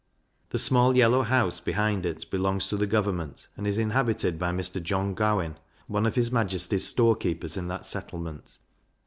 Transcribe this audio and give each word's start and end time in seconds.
The 0.49 0.57
small 0.57 0.95
yellow 0.95 1.21
house 1.21 1.59
behind 1.59 2.07
it 2.07 2.27
belongs 2.31 2.67
to 2.69 2.85
government, 2.87 3.45
and 3.55 3.67
is 3.67 3.77
inhabited 3.77 4.39
by 4.39 4.51
Mr. 4.51 4.81
John 4.81 5.13
Gowen, 5.13 5.59
one 5.85 6.07
of 6.07 6.15
his 6.15 6.31
majesty's 6.31 6.87
store 6.87 7.15
keepers 7.15 7.55
in 7.55 7.67
that 7.67 7.85
settlement. 7.85 8.57